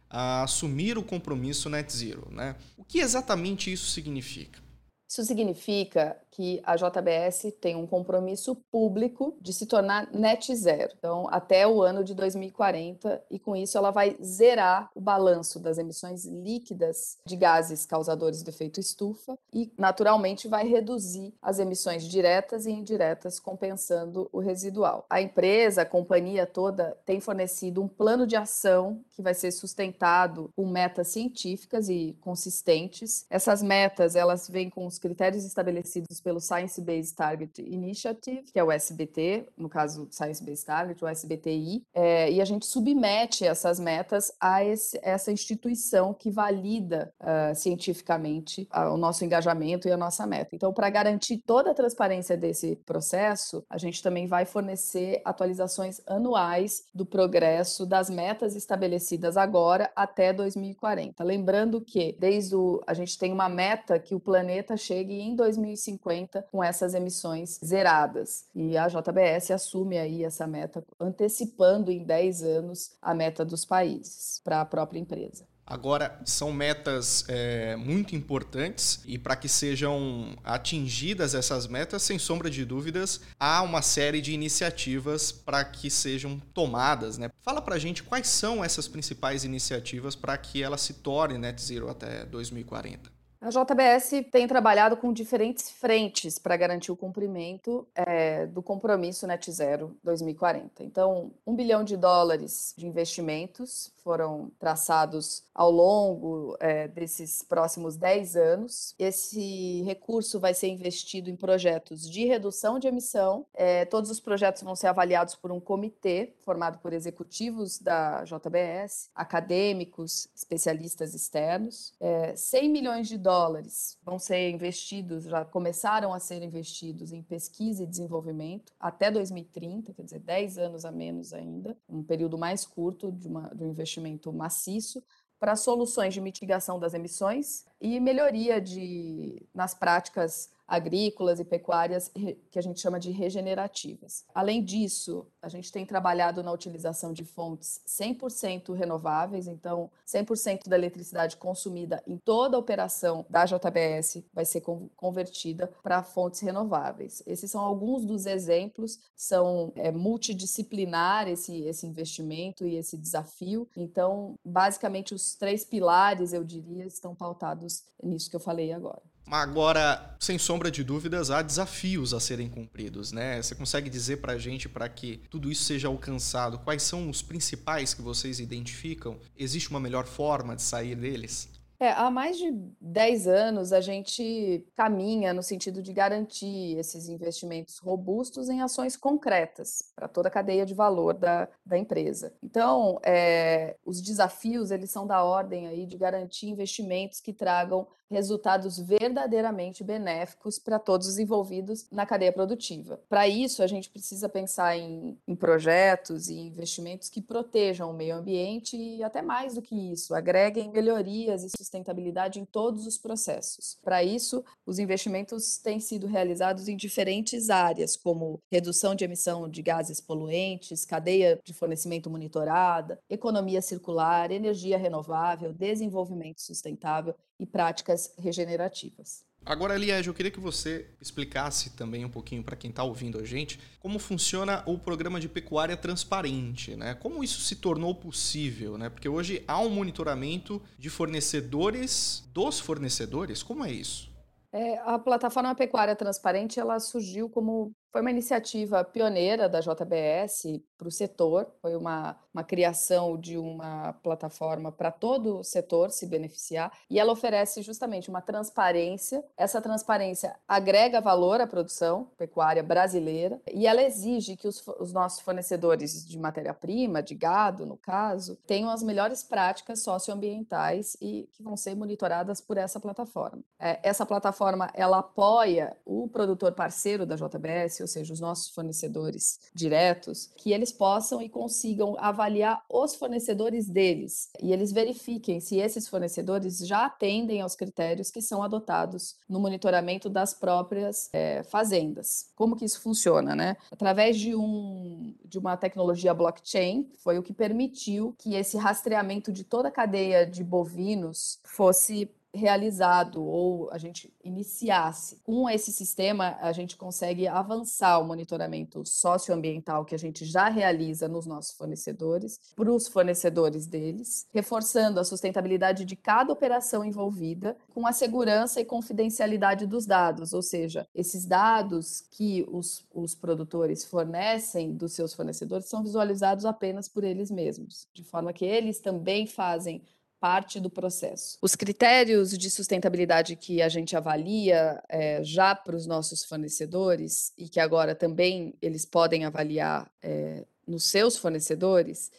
a 0.08 0.42
assumir 0.42 0.96
o 0.96 1.02
compromisso 1.02 1.68
net 1.68 1.92
zero, 1.92 2.28
né? 2.30 2.54
O 2.76 2.84
que 2.84 3.00
exatamente 3.00 3.72
isso 3.72 3.90
significa? 3.90 4.60
Isso 5.08 5.24
significa 5.24 6.16
que 6.30 6.60
a 6.64 6.76
JBS 6.76 7.52
tem 7.60 7.74
um 7.74 7.86
compromisso 7.86 8.54
público 8.70 9.34
de 9.40 9.52
se 9.52 9.66
tornar 9.66 10.08
net 10.12 10.54
zero, 10.54 10.92
então 10.96 11.26
até 11.30 11.66
o 11.66 11.82
ano 11.82 12.04
de 12.04 12.14
2040, 12.14 13.24
e 13.28 13.38
com 13.40 13.56
isso 13.56 13.76
ela 13.76 13.90
vai 13.90 14.16
zerar 14.22 14.90
o 14.94 15.00
balanço 15.00 15.58
das 15.58 15.78
emissões 15.78 16.24
líquidas 16.26 17.18
de 17.26 17.34
gases 17.34 17.84
causadores 17.84 18.42
do 18.42 18.50
efeito 18.50 18.78
estufa 18.78 19.36
e 19.52 19.72
naturalmente 19.76 20.46
vai 20.46 20.68
reduzir 20.68 21.34
as 21.42 21.58
emissões 21.58 22.04
diretas 22.04 22.66
e 22.66 22.70
indiretas, 22.70 23.40
compensando 23.40 24.28
o 24.30 24.38
residual. 24.38 25.06
A 25.10 25.20
empresa, 25.20 25.82
a 25.82 25.86
companhia 25.86 26.46
toda 26.46 26.96
tem 27.04 27.18
fornecido 27.18 27.82
um 27.82 27.88
plano 27.88 28.26
de 28.26 28.36
ação 28.36 29.00
que 29.10 29.22
vai 29.22 29.34
ser 29.34 29.50
sustentado 29.50 30.50
com 30.54 30.66
metas 30.66 31.08
científicas 31.08 31.88
e 31.88 32.16
consistentes. 32.20 33.26
Essas 33.30 33.62
metas, 33.62 34.14
elas 34.14 34.48
vêm 34.48 34.70
com 34.70 34.86
os 34.98 35.00
critérios 35.00 35.44
estabelecidos 35.44 36.20
pelo 36.20 36.40
Science 36.40 36.80
Based 36.80 37.14
Target 37.14 37.62
Initiative, 37.62 38.42
que 38.52 38.58
é 38.58 38.64
o 38.64 38.72
SBT, 38.72 39.48
no 39.56 39.68
caso 39.68 40.08
Science 40.10 40.44
Based 40.44 40.66
Target, 40.66 41.02
o 41.02 41.08
SBTI, 41.08 41.84
é, 41.94 42.30
e 42.30 42.40
a 42.40 42.44
gente 42.44 42.66
submete 42.66 43.46
essas 43.46 43.78
metas 43.78 44.32
a 44.40 44.64
esse, 44.64 44.98
essa 45.02 45.30
instituição 45.30 46.12
que 46.12 46.30
valida 46.30 47.12
uh, 47.20 47.54
cientificamente 47.54 48.68
uh, 48.74 48.92
o 48.92 48.96
nosso 48.96 49.24
engajamento 49.24 49.86
e 49.86 49.92
a 49.92 49.96
nossa 49.96 50.26
meta. 50.26 50.54
Então, 50.54 50.72
para 50.72 50.90
garantir 50.90 51.38
toda 51.46 51.70
a 51.70 51.74
transparência 51.74 52.36
desse 52.36 52.76
processo, 52.84 53.64
a 53.70 53.78
gente 53.78 54.02
também 54.02 54.26
vai 54.26 54.44
fornecer 54.44 55.22
atualizações 55.24 56.00
anuais 56.06 56.84
do 56.92 57.06
progresso 57.06 57.86
das 57.86 58.10
metas 58.10 58.56
estabelecidas 58.56 59.36
agora 59.36 59.90
até 59.94 60.32
2040. 60.32 61.22
Lembrando 61.22 61.80
que 61.80 62.16
desde 62.18 62.56
o, 62.56 62.82
a 62.86 62.94
gente 62.94 63.16
tem 63.16 63.32
uma 63.32 63.48
meta 63.48 63.98
que 63.98 64.14
o 64.14 64.20
planeta 64.20 64.76
chegue 64.88 65.20
em 65.20 65.36
2050 65.36 65.98
50 65.98 66.46
com 66.50 66.62
essas 66.62 66.94
emissões 66.94 67.58
zeradas. 67.64 68.44
E 68.54 68.76
a 68.76 68.88
JBS 68.88 69.50
assume 69.50 69.98
aí 69.98 70.24
essa 70.24 70.46
meta, 70.46 70.84
antecipando 71.00 71.90
em 71.90 72.04
10 72.04 72.42
anos 72.42 72.92
a 73.00 73.14
meta 73.14 73.44
dos 73.44 73.64
países 73.64 74.40
para 74.44 74.60
a 74.60 74.64
própria 74.64 74.98
empresa. 74.98 75.46
Agora, 75.70 76.18
são 76.24 76.50
metas 76.50 77.26
é, 77.28 77.76
muito 77.76 78.16
importantes 78.16 79.02
e 79.04 79.18
para 79.18 79.36
que 79.36 79.50
sejam 79.50 80.34
atingidas 80.42 81.34
essas 81.34 81.66
metas, 81.66 82.02
sem 82.02 82.18
sombra 82.18 82.48
de 82.48 82.64
dúvidas, 82.64 83.20
há 83.38 83.60
uma 83.60 83.82
série 83.82 84.22
de 84.22 84.32
iniciativas 84.32 85.30
para 85.30 85.62
que 85.62 85.90
sejam 85.90 86.40
tomadas. 86.54 87.18
Né? 87.18 87.28
Fala 87.42 87.60
para 87.60 87.74
a 87.74 87.78
gente 87.78 88.02
quais 88.02 88.28
são 88.28 88.64
essas 88.64 88.88
principais 88.88 89.44
iniciativas 89.44 90.16
para 90.16 90.38
que 90.38 90.62
ela 90.62 90.78
se 90.78 90.94
torne 90.94 91.36
net 91.36 91.60
zero 91.60 91.90
até 91.90 92.24
2040. 92.24 93.17
A 93.40 93.50
JBS 93.50 94.24
tem 94.32 94.48
trabalhado 94.48 94.96
com 94.96 95.12
diferentes 95.12 95.70
frentes 95.70 96.40
para 96.40 96.56
garantir 96.56 96.90
o 96.90 96.96
cumprimento 96.96 97.86
é, 97.94 98.46
do 98.46 98.60
compromisso 98.60 99.28
Net 99.28 99.50
Zero 99.52 99.96
2040. 100.02 100.82
Então, 100.82 101.30
um 101.46 101.54
bilhão 101.54 101.84
de 101.84 101.96
dólares 101.96 102.74
de 102.76 102.86
investimentos 102.86 103.92
foram 104.08 104.50
traçados 104.58 105.44
ao 105.54 105.70
longo 105.70 106.56
é, 106.60 106.88
desses 106.88 107.42
próximos 107.42 107.94
10 107.94 108.36
anos. 108.36 108.94
Esse 108.98 109.82
recurso 109.82 110.40
vai 110.40 110.54
ser 110.54 110.68
investido 110.68 111.28
em 111.28 111.36
projetos 111.36 112.08
de 112.08 112.24
redução 112.24 112.78
de 112.78 112.88
emissão. 112.88 113.44
É, 113.52 113.84
todos 113.84 114.10
os 114.10 114.18
projetos 114.18 114.62
vão 114.62 114.74
ser 114.74 114.86
avaliados 114.86 115.34
por 115.34 115.52
um 115.52 115.60
comitê 115.60 116.32
formado 116.38 116.78
por 116.78 116.94
executivos 116.94 117.78
da 117.78 118.24
JBS, 118.24 119.10
acadêmicos, 119.14 120.26
especialistas 120.34 121.12
externos. 121.12 121.92
É, 122.00 122.34
100 122.34 122.70
milhões 122.70 123.08
de 123.08 123.18
dólares 123.18 123.98
vão 124.02 124.18
ser 124.18 124.48
investidos, 124.48 125.24
já 125.24 125.44
começaram 125.44 126.14
a 126.14 126.18
ser 126.18 126.42
investidos 126.42 127.12
em 127.12 127.22
pesquisa 127.22 127.82
e 127.82 127.86
desenvolvimento 127.86 128.72
até 128.80 129.10
2030, 129.10 129.92
quer 129.92 130.02
dizer, 130.02 130.20
10 130.20 130.56
anos 130.56 130.86
a 130.86 130.90
menos 130.90 131.34
ainda, 131.34 131.76
um 131.86 132.02
período 132.02 132.38
mais 132.38 132.64
curto 132.64 133.12
de, 133.12 133.28
uma, 133.28 133.50
de 133.54 133.62
um 133.62 133.68
investimento 133.68 133.97
investimento 133.98 134.32
maciço 134.32 135.02
para 135.38 135.56
soluções 135.56 136.14
de 136.14 136.20
mitigação 136.20 136.78
das 136.78 136.94
emissões 136.94 137.64
e 137.80 138.00
melhoria 138.00 138.60
de, 138.60 139.46
nas 139.54 139.74
práticas 139.74 140.50
agrícolas 140.68 141.40
e 141.40 141.44
pecuárias 141.44 142.12
que 142.50 142.58
a 142.58 142.62
gente 142.62 142.78
chama 142.78 143.00
de 143.00 143.10
regenerativas. 143.10 144.24
Além 144.34 144.62
disso, 144.62 145.26
a 145.40 145.48
gente 145.48 145.72
tem 145.72 145.86
trabalhado 145.86 146.42
na 146.42 146.52
utilização 146.52 147.12
de 147.12 147.24
fontes 147.24 147.80
100% 147.86 148.74
renováveis, 148.74 149.48
então 149.48 149.90
100% 150.06 150.68
da 150.68 150.76
eletricidade 150.76 151.38
consumida 151.38 152.02
em 152.06 152.18
toda 152.18 152.56
a 152.56 152.60
operação 152.60 153.24
da 153.30 153.46
JBS 153.46 154.22
vai 154.32 154.44
ser 154.44 154.60
convertida 154.94 155.72
para 155.82 156.02
fontes 156.02 156.40
renováveis. 156.40 157.22
Esses 157.26 157.50
são 157.50 157.62
alguns 157.62 158.04
dos 158.04 158.26
exemplos, 158.26 159.00
são 159.16 159.72
é, 159.74 159.90
multidisciplinar 159.90 161.28
esse, 161.28 161.62
esse 161.62 161.86
investimento 161.86 162.66
e 162.66 162.76
esse 162.76 162.98
desafio. 162.98 163.66
Então, 163.76 164.34
basicamente, 164.44 165.14
os 165.14 165.34
três 165.34 165.64
pilares, 165.64 166.32
eu 166.32 166.44
diria, 166.44 166.84
estão 166.84 167.14
pautados 167.14 167.84
nisso 168.02 168.28
que 168.28 168.36
eu 168.36 168.40
falei 168.40 168.72
agora. 168.72 169.02
Agora, 169.30 170.16
sem 170.18 170.38
sombra 170.38 170.70
de 170.70 170.82
dúvidas, 170.82 171.30
há 171.30 171.42
desafios 171.42 172.14
a 172.14 172.20
serem 172.20 172.48
cumpridos, 172.48 173.12
né? 173.12 173.42
Você 173.42 173.54
consegue 173.54 173.90
dizer 173.90 174.18
para 174.18 174.32
a 174.32 174.38
gente, 174.38 174.68
para 174.68 174.88
que 174.88 175.20
tudo 175.30 175.50
isso 175.50 175.64
seja 175.64 175.88
alcançado, 175.88 176.58
quais 176.60 176.82
são 176.82 177.10
os 177.10 177.20
principais 177.20 177.92
que 177.92 178.02
vocês 178.02 178.40
identificam? 178.40 179.18
Existe 179.36 179.70
uma 179.70 179.80
melhor 179.80 180.06
forma 180.06 180.56
de 180.56 180.62
sair 180.62 180.94
deles? 180.94 181.48
É, 181.80 181.92
há 181.92 182.10
mais 182.10 182.36
de 182.36 182.50
10 182.80 183.28
anos 183.28 183.72
a 183.72 183.80
gente 183.80 184.66
caminha 184.74 185.32
no 185.32 185.44
sentido 185.44 185.80
de 185.80 185.92
garantir 185.92 186.76
esses 186.76 187.08
investimentos 187.08 187.78
robustos 187.78 188.48
em 188.48 188.60
ações 188.60 188.96
concretas 188.96 189.92
para 189.94 190.08
toda 190.08 190.26
a 190.26 190.30
cadeia 190.30 190.66
de 190.66 190.74
valor 190.74 191.14
da, 191.14 191.48
da 191.64 191.78
empresa. 191.78 192.34
Então, 192.42 192.98
é, 193.04 193.76
os 193.84 194.02
desafios 194.02 194.72
eles 194.72 194.90
são 194.90 195.06
da 195.06 195.22
ordem 195.22 195.68
aí 195.68 195.86
de 195.86 195.96
garantir 195.96 196.48
investimentos 196.48 197.20
que 197.20 197.32
tragam 197.32 197.86
resultados 198.10 198.78
verdadeiramente 198.78 199.84
benéficos 199.84 200.58
para 200.58 200.78
todos 200.78 201.06
os 201.06 201.18
envolvidos 201.18 201.86
na 201.90 202.06
cadeia 202.06 202.32
produtiva. 202.32 203.00
Para 203.08 203.28
isso, 203.28 203.62
a 203.62 203.66
gente 203.66 203.90
precisa 203.90 204.28
pensar 204.28 204.76
em, 204.76 205.18
em 205.26 205.34
projetos 205.34 206.28
e 206.28 206.34
investimentos 206.34 207.08
que 207.08 207.20
protejam 207.20 207.90
o 207.90 207.94
meio 207.94 208.16
ambiente 208.16 208.76
e 208.76 209.02
até 209.02 209.20
mais 209.22 209.54
do 209.54 209.62
que 209.62 209.92
isso, 209.92 210.14
agreguem 210.14 210.70
melhorias 210.70 211.44
e 211.44 211.50
sustentabilidade 211.50 212.40
em 212.40 212.44
todos 212.44 212.86
os 212.86 212.98
processos. 212.98 213.78
Para 213.82 214.02
isso, 214.02 214.44
os 214.64 214.78
investimentos 214.78 215.58
têm 215.58 215.80
sido 215.80 216.06
realizados 216.06 216.68
em 216.68 216.76
diferentes 216.76 217.50
áreas, 217.50 217.96
como 217.96 218.40
redução 218.50 218.94
de 218.94 219.04
emissão 219.04 219.48
de 219.48 219.62
gases 219.62 220.00
poluentes, 220.00 220.84
cadeia 220.84 221.40
de 221.44 221.52
fornecimento 221.52 222.08
monitorada, 222.08 222.98
economia 223.08 223.60
circular, 223.60 224.30
energia 224.30 224.78
renovável, 224.78 225.52
desenvolvimento 225.52 226.40
sustentável 226.40 227.14
e 227.38 227.46
práticas 227.46 227.97
regenerativas. 228.18 229.26
Agora, 229.44 229.76
Liege, 229.76 230.10
eu 230.10 230.14
queria 230.14 230.30
que 230.30 230.40
você 230.40 230.90
explicasse 231.00 231.70
também 231.70 232.04
um 232.04 232.10
pouquinho 232.10 232.42
para 232.42 232.56
quem 232.56 232.70
está 232.70 232.82
ouvindo 232.82 233.18
a 233.18 233.24
gente 233.24 233.58
como 233.80 233.98
funciona 233.98 234.62
o 234.66 234.76
programa 234.76 235.18
de 235.18 235.28
pecuária 235.28 235.76
transparente, 235.76 236.76
né? 236.76 236.94
Como 236.94 237.24
isso 237.24 237.40
se 237.40 237.56
tornou 237.56 237.94
possível, 237.94 238.76
né? 238.76 238.90
Porque 238.90 239.08
hoje 239.08 239.42
há 239.48 239.58
um 239.60 239.70
monitoramento 239.70 240.60
de 240.78 240.90
fornecedores 240.90 242.28
dos 242.34 242.60
fornecedores. 242.60 243.42
Como 243.42 243.64
é 243.64 243.72
isso? 243.72 244.12
É, 244.52 244.78
a 244.78 244.98
plataforma 244.98 245.54
Pecuária 245.54 245.94
Transparente 245.94 246.58
ela 246.58 246.80
surgiu 246.80 247.28
como 247.28 247.72
foi 247.90 248.00
uma 248.00 248.10
iniciativa 248.10 248.84
pioneira 248.84 249.48
da 249.48 249.60
JBS 249.60 250.60
para 250.76 250.88
o 250.88 250.90
setor, 250.90 251.50
foi 251.60 251.74
uma, 251.74 252.16
uma 252.32 252.44
criação 252.44 253.18
de 253.18 253.36
uma 253.36 253.94
plataforma 253.94 254.70
para 254.70 254.90
todo 254.90 255.38
o 255.38 255.44
setor 255.44 255.90
se 255.90 256.06
beneficiar, 256.06 256.72
e 256.88 257.00
ela 257.00 257.12
oferece 257.12 257.62
justamente 257.62 258.08
uma 258.08 258.20
transparência. 258.20 259.24
Essa 259.36 259.60
transparência 259.60 260.36
agrega 260.46 261.00
valor 261.00 261.40
à 261.40 261.46
produção 261.46 262.10
pecuária 262.16 262.62
brasileira 262.62 263.40
e 263.52 263.66
ela 263.66 263.82
exige 263.82 264.36
que 264.36 264.46
os, 264.46 264.66
os 264.78 264.92
nossos 264.92 265.20
fornecedores 265.20 266.06
de 266.06 266.18
matéria-prima, 266.18 267.02
de 267.02 267.14
gado, 267.14 267.66
no 267.66 267.76
caso, 267.76 268.36
tenham 268.46 268.70
as 268.70 268.82
melhores 268.82 269.22
práticas 269.22 269.82
socioambientais 269.82 270.96
e 271.00 271.28
que 271.32 271.42
vão 271.42 271.56
ser 271.56 271.74
monitoradas 271.74 272.40
por 272.40 272.56
essa 272.56 272.78
plataforma. 272.78 273.42
É, 273.58 273.80
essa 273.82 274.06
plataforma 274.06 274.70
ela 274.74 274.98
apoia 274.98 275.76
o 275.84 276.08
produtor 276.08 276.52
parceiro 276.52 277.06
da 277.06 277.16
JBS 277.16 277.77
ou 277.82 277.88
seja, 277.88 278.12
os 278.12 278.20
nossos 278.20 278.48
fornecedores 278.50 279.40
diretos, 279.54 280.30
que 280.36 280.52
eles 280.52 280.72
possam 280.72 281.20
e 281.22 281.28
consigam 281.28 281.96
avaliar 281.98 282.64
os 282.68 282.94
fornecedores 282.94 283.68
deles 283.68 284.30
e 284.40 284.52
eles 284.52 284.72
verifiquem 284.72 285.40
se 285.40 285.56
esses 285.56 285.88
fornecedores 285.88 286.58
já 286.58 286.86
atendem 286.86 287.40
aos 287.40 287.54
critérios 287.54 288.10
que 288.10 288.20
são 288.20 288.42
adotados 288.42 289.16
no 289.28 289.40
monitoramento 289.40 290.08
das 290.08 290.34
próprias 290.34 291.08
é, 291.12 291.42
fazendas. 291.44 292.30
Como 292.34 292.56
que 292.56 292.64
isso 292.64 292.80
funciona, 292.80 293.34
né? 293.34 293.56
Através 293.70 294.18
de, 294.18 294.34
um, 294.34 295.14
de 295.24 295.38
uma 295.38 295.56
tecnologia 295.56 296.14
blockchain, 296.14 296.90
foi 296.98 297.18
o 297.18 297.22
que 297.22 297.32
permitiu 297.32 298.14
que 298.18 298.34
esse 298.34 298.56
rastreamento 298.56 299.32
de 299.32 299.44
toda 299.44 299.68
a 299.68 299.72
cadeia 299.72 300.26
de 300.26 300.42
bovinos 300.44 301.40
fosse 301.44 302.10
realizado 302.34 303.24
ou 303.24 303.70
a 303.70 303.78
gente 303.78 304.12
iniciasse. 304.22 305.20
Com 305.24 305.48
esse 305.48 305.72
sistema, 305.72 306.36
a 306.40 306.52
gente 306.52 306.76
consegue 306.76 307.26
avançar 307.26 307.98
o 307.98 308.06
monitoramento 308.06 308.84
socioambiental 308.84 309.84
que 309.84 309.94
a 309.94 309.98
gente 309.98 310.24
já 310.24 310.48
realiza 310.48 311.08
nos 311.08 311.26
nossos 311.26 311.56
fornecedores, 311.56 312.38
para 312.54 312.70
os 312.70 312.88
fornecedores 312.88 313.66
deles, 313.66 314.26
reforçando 314.32 315.00
a 315.00 315.04
sustentabilidade 315.04 315.84
de 315.84 315.96
cada 315.96 316.32
operação 316.32 316.84
envolvida, 316.84 317.56
com 317.74 317.86
a 317.86 317.92
segurança 317.92 318.60
e 318.60 318.64
confidencialidade 318.64 319.66
dos 319.66 319.86
dados, 319.86 320.32
ou 320.32 320.42
seja, 320.42 320.86
esses 320.94 321.24
dados 321.24 322.04
que 322.10 322.44
os, 322.50 322.84
os 322.92 323.14
produtores 323.14 323.84
fornecem 323.84 324.72
dos 324.72 324.92
seus 324.92 325.14
fornecedores 325.14 325.66
são 325.66 325.82
visualizados 325.82 326.44
apenas 326.44 326.88
por 326.88 327.04
eles 327.04 327.30
mesmos, 327.30 327.88
de 327.94 328.04
forma 328.04 328.32
que 328.32 328.44
eles 328.44 328.80
também 328.80 329.26
fazem 329.26 329.82
parte 330.20 330.58
do 330.60 330.68
processo. 330.68 331.38
Os 331.40 331.54
critérios 331.54 332.36
de 332.36 332.50
sustentabilidade 332.50 333.36
que 333.36 333.62
a 333.62 333.68
gente 333.68 333.96
avalia 333.96 334.82
é, 334.88 335.22
já 335.22 335.54
para 335.54 335.76
os 335.76 335.86
nossos 335.86 336.24
fornecedores 336.24 337.32
e 337.36 337.48
que 337.48 337.60
agora 337.60 337.94
também 337.94 338.54
eles 338.60 338.84
podem 338.84 339.24
avaliar 339.24 339.90
é, 340.02 340.44
nos 340.66 340.84
seus 340.84 341.16
fornecedores, 341.16 342.10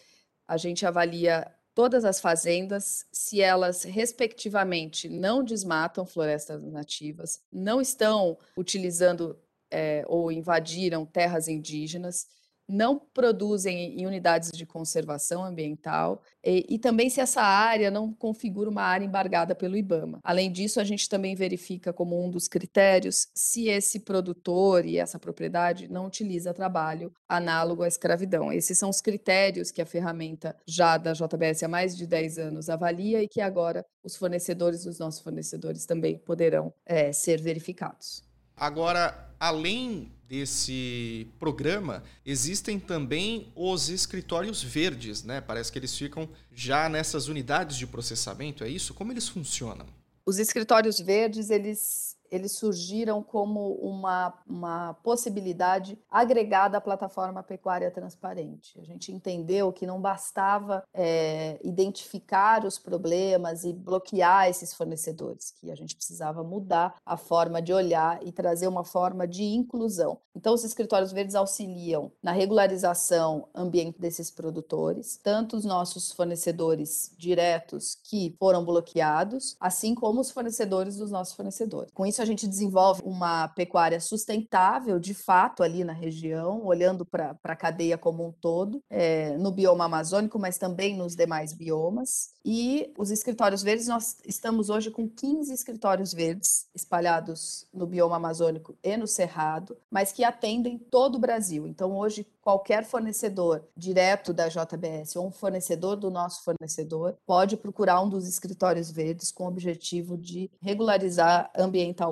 a 0.47 0.57
gente 0.57 0.85
avalia 0.85 1.49
todas 1.75 2.03
as 2.03 2.19
fazendas 2.19 3.05
se 3.11 3.41
elas, 3.41 3.83
respectivamente, 3.83 5.07
não 5.07 5.43
desmatam 5.43 6.05
florestas 6.05 6.61
nativas, 6.63 7.41
não 7.51 7.79
estão 7.79 8.37
utilizando 8.57 9.37
é, 9.71 10.03
ou 10.07 10.31
invadiram 10.31 11.05
terras 11.05 11.47
indígenas, 11.47 12.27
não 12.69 12.99
produzem 12.99 13.99
em 13.99 14.05
unidades 14.05 14.51
de 14.51 14.65
conservação 14.65 15.43
ambiental 15.43 16.21
e, 16.43 16.65
e, 16.69 16.79
também 16.79 17.09
se 17.09 17.19
essa 17.19 17.41
área 17.41 17.89
não 17.89 18.13
configura 18.13 18.69
uma 18.69 18.83
área 18.83 19.03
embargada 19.03 19.55
pelo 19.55 19.75
IBAMA. 19.75 20.19
Além 20.23 20.51
disso, 20.51 20.79
a 20.79 20.83
gente 20.83 21.09
também 21.09 21.35
verifica 21.35 21.91
como 21.91 22.23
um 22.23 22.29
dos 22.29 22.47
critérios 22.47 23.27
se 23.33 23.67
esse 23.67 24.01
produtor 24.01 24.85
e 24.85 24.97
essa 24.97 25.17
propriedade 25.17 25.87
não 25.91 26.05
utiliza 26.05 26.53
trabalho 26.53 27.11
análogo 27.27 27.83
à 27.83 27.87
escravidão. 27.87 28.53
Esses 28.53 28.77
são 28.77 28.89
os 28.89 29.01
critérios 29.01 29.71
que 29.71 29.81
a 29.81 29.85
ferramenta 29.85 30.55
já 30.65 30.97
da 30.97 31.13
JBS 31.13 31.63
há 31.63 31.67
mais 31.67 31.97
de 31.97 32.05
10 32.05 32.37
anos 32.37 32.69
avalia 32.69 33.23
e 33.23 33.27
que 33.27 33.41
agora 33.41 33.85
os 34.03 34.15
fornecedores 34.15 34.83
dos 34.83 34.99
nossos 34.99 35.21
fornecedores 35.21 35.85
também 35.85 36.17
poderão 36.19 36.73
é, 36.85 37.11
ser 37.11 37.41
verificados. 37.41 38.23
Agora, 38.55 39.33
além 39.39 40.11
desse 40.29 41.27
programa, 41.39 42.03
existem 42.23 42.79
também 42.79 43.51
os 43.55 43.89
escritórios 43.89 44.61
verdes, 44.61 45.23
né? 45.23 45.41
Parece 45.41 45.71
que 45.71 45.79
eles 45.79 45.97
ficam 45.97 46.29
já 46.53 46.87
nessas 46.87 47.27
unidades 47.27 47.75
de 47.75 47.87
processamento, 47.87 48.63
é 48.63 48.69
isso? 48.69 48.93
Como 48.93 49.11
eles 49.11 49.27
funcionam? 49.27 49.87
Os 50.23 50.37
escritórios 50.37 50.99
verdes, 50.99 51.49
eles 51.49 52.15
eles 52.31 52.53
surgiram 52.53 53.21
como 53.21 53.73
uma, 53.75 54.33
uma 54.47 54.93
possibilidade 55.03 55.97
agregada 56.09 56.77
à 56.77 56.81
plataforma 56.81 57.43
pecuária 57.43 57.91
transparente. 57.91 58.79
A 58.79 58.83
gente 58.83 59.11
entendeu 59.11 59.71
que 59.71 59.85
não 59.85 60.01
bastava 60.01 60.83
é, 60.93 61.59
identificar 61.63 62.65
os 62.65 62.77
problemas 62.77 63.63
e 63.63 63.73
bloquear 63.73 64.49
esses 64.49 64.73
fornecedores, 64.73 65.51
que 65.51 65.71
a 65.71 65.75
gente 65.75 65.95
precisava 65.95 66.43
mudar 66.43 66.95
a 67.05 67.17
forma 67.17 67.61
de 67.61 67.73
olhar 67.73 68.19
e 68.25 68.31
trazer 68.31 68.67
uma 68.67 68.83
forma 68.83 69.27
de 69.27 69.43
inclusão. 69.43 70.19
Então, 70.35 70.53
os 70.53 70.63
escritórios 70.63 71.11
verdes 71.11 71.35
auxiliam 71.35 72.11
na 72.23 72.31
regularização 72.31 73.47
ambiente 73.53 73.99
desses 73.99 74.31
produtores, 74.31 75.19
tanto 75.21 75.57
os 75.57 75.65
nossos 75.65 76.11
fornecedores 76.11 77.11
diretos 77.17 77.97
que 78.03 78.35
foram 78.39 78.63
bloqueados, 78.63 79.57
assim 79.59 79.93
como 79.93 80.21
os 80.21 80.31
fornecedores 80.31 80.95
dos 80.97 81.11
nossos 81.11 81.33
fornecedores. 81.33 81.91
Com 81.93 82.05
isso, 82.05 82.18
isso 82.19 82.21
a 82.21 82.25
gente 82.25 82.47
desenvolve 82.47 83.01
uma 83.05 83.47
pecuária 83.47 83.99
sustentável, 83.99 84.99
de 84.99 85.13
fato, 85.13 85.63
ali 85.63 85.83
na 85.83 85.93
região, 85.93 86.65
olhando 86.65 87.05
para 87.05 87.37
a 87.43 87.55
cadeia 87.55 87.97
como 87.97 88.27
um 88.27 88.31
todo, 88.31 88.81
é, 88.89 89.37
no 89.37 89.51
bioma 89.51 89.85
amazônico, 89.85 90.37
mas 90.37 90.57
também 90.57 90.97
nos 90.97 91.15
demais 91.15 91.53
biomas. 91.53 92.33
E 92.43 92.93
os 92.97 93.11
escritórios 93.11 93.63
verdes, 93.63 93.87
nós 93.87 94.17
estamos 94.25 94.69
hoje 94.69 94.91
com 94.91 95.07
15 95.07 95.53
escritórios 95.53 96.13
verdes 96.13 96.67
espalhados 96.73 97.65
no 97.73 97.85
bioma 97.85 98.17
amazônico 98.17 98.75
e 98.83 98.97
no 98.97 99.07
Cerrado, 99.07 99.77
mas 99.89 100.11
que 100.11 100.23
atendem 100.23 100.77
todo 100.77 101.15
o 101.15 101.19
Brasil. 101.19 101.67
Então, 101.67 101.95
hoje, 101.95 102.25
qualquer 102.41 102.83
fornecedor 102.85 103.63
direto 103.77 104.33
da 104.33 104.47
JBS 104.47 105.15
ou 105.15 105.27
um 105.27 105.31
fornecedor 105.31 105.95
do 105.95 106.09
nosso 106.09 106.43
fornecedor 106.43 107.15
pode 107.25 107.55
procurar 107.55 108.01
um 108.01 108.09
dos 108.09 108.27
escritórios 108.27 108.89
verdes 108.89 109.31
com 109.31 109.43
o 109.43 109.47
objetivo 109.47 110.17
de 110.17 110.49
regularizar 110.61 111.51
ambientalmente 111.55 112.08